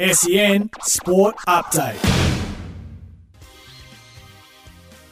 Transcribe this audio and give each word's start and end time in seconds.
SEN 0.00 0.70
Sport 0.80 1.34
Update. 1.48 2.27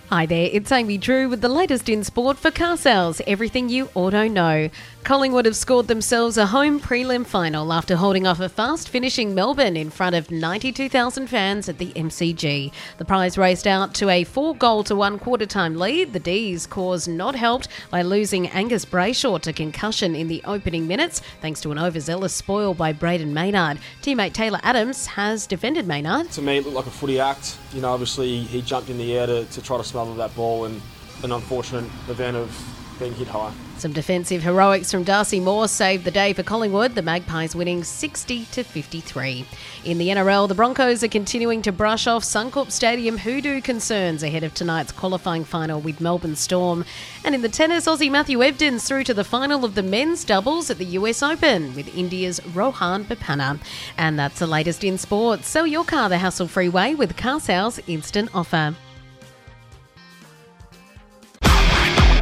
Hi 0.09 0.25
there, 0.25 0.49
it's 0.53 0.71
Amy 0.71 0.99
Drew 0.99 1.29
with 1.29 1.41
the 1.41 1.49
latest 1.49 1.89
in 1.89 2.05
sport 2.05 2.37
for 2.37 2.53
car 2.53 2.77
sales. 2.77 3.21
Everything 3.27 3.69
you 3.69 3.89
auto 3.97 4.29
know. 4.29 4.71
Collingwood 5.03 5.47
have 5.47 5.57
scored 5.57 5.89
themselves 5.89 6.37
a 6.37 6.47
home 6.47 6.79
prelim 6.81 7.27
final 7.27 7.73
after 7.73 7.97
holding 7.97 8.25
off 8.25 8.39
a 8.39 8.49
fast 8.49 8.89
finishing 8.89 9.35
Melbourne 9.35 9.77
in 9.77 9.91
front 9.91 10.15
of 10.15 10.31
92,000 10.31 11.27
fans 11.27 11.69
at 11.69 11.79
the 11.79 11.93
MCG. 11.93 12.73
The 12.99 13.05
Pies 13.05 13.37
raced 13.37 13.67
out 13.67 13.95
to 13.95 14.09
a 14.09 14.23
four 14.23 14.55
goal 14.55 14.85
to 14.85 14.95
one 14.95 15.19
quarter 15.19 15.47
time 15.47 15.77
lead. 15.77 16.13
The 16.13 16.21
D's 16.21 16.69
cause 16.69 17.09
not 17.09 17.35
helped 17.35 17.69
by 17.91 18.03
losing 18.03 18.47
Angus 18.49 18.85
Brayshaw 18.85 19.41
to 19.43 19.53
concussion 19.53 20.15
in 20.15 20.29
the 20.29 20.43
opening 20.45 20.87
minutes, 20.87 21.21
thanks 21.41 21.61
to 21.63 21.73
an 21.73 21.79
overzealous 21.79 22.33
spoil 22.33 22.75
by 22.75 22.93
Brayden 22.93 23.33
Maynard. 23.33 23.79
Teammate 24.03 24.35
Taylor 24.35 24.61
Adams 24.63 25.07
has 25.07 25.49
defended 25.49 25.89
Maynard. 25.89 26.31
To 26.33 26.43
me, 26.43 26.59
it 26.59 26.65
looked 26.65 26.77
like 26.77 26.87
a 26.87 26.91
footy 26.91 27.19
act. 27.19 27.59
You 27.73 27.81
know, 27.81 27.93
obviously 27.93 28.39
he 28.39 28.63
jumped 28.63 28.89
in 28.89 28.99
the 28.99 29.17
air 29.17 29.27
to, 29.27 29.45
to 29.45 29.63
try 29.63 29.77
to 29.77 29.96
smother 29.97 30.15
that 30.15 30.37
ball 30.37 30.67
and 30.67 30.79
an 31.23 31.33
unfortunate 31.33 31.85
event 32.11 32.37
of 32.37 32.55
being 32.99 33.15
hit 33.15 33.29
high. 33.29 33.51
Some 33.79 33.95
defensive 33.95 34.43
heroics 34.43 34.91
from 34.91 35.05
Darcy 35.05 35.41
Moore 35.41 35.69
saved 35.69 36.05
the 36.05 36.11
day 36.11 36.35
for 36.35 36.43
Collingwood, 36.43 36.95
the 36.95 37.01
Magpies 37.01 37.57
winning 37.57 37.83
60 37.83 38.45
to 38.45 38.63
53. 38.63 39.47
In 39.87 39.97
the 39.97 40.09
NRL, 40.09 40.49
the 40.49 40.55
Broncos 40.55 41.03
are 41.03 41.09
continuing 41.09 41.63
to 41.63 41.73
brush 41.73 42.07
off 42.07 42.25
Suncorp 42.25 42.71
Stadium 42.71 43.17
hoodoo 43.17 43.63
concerns 43.63 44.23
ahead 44.23 44.45
of 44.45 44.53
tonight's 44.53 44.93
qualifying 44.93 45.45
final 45.45 45.81
with 45.81 45.99
Melbourne 45.99 46.37
Storm. 46.37 46.85
And 47.25 47.35
in 47.35 47.41
the 47.41 47.49
tennis, 47.49 47.87
Aussie 47.87 48.11
Matthew 48.11 48.41
Ebden's 48.41 48.87
through 48.87 49.05
to 49.05 49.15
the 49.15 49.25
final 49.25 49.65
of 49.65 49.75
the 49.75 49.83
men's 49.83 50.25
doubles 50.25 50.69
at 50.69 50.77
the 50.77 50.85
US 50.99 51.23
Open 51.23 51.75
with 51.75 51.97
India's 51.97 52.39
Rohan 52.49 53.07
Bopanna. 53.07 53.59
And 53.97 54.19
that's 54.19 54.41
the 54.41 54.47
latest 54.47 54.85
in 54.85 54.99
sports. 54.99 55.49
Sell 55.49 55.67
your 55.67 55.85
car 55.85 56.11
the 56.11 56.19
hassle-free 56.19 56.69
way 56.69 56.95
with 56.95 57.17
Car 57.17 57.41
Sales 57.41 57.81
Instant 57.87 58.29
Offer. 58.35 58.77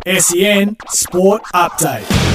SEN 0.06 0.77
Sport 0.91 1.42
Update. 1.55 2.33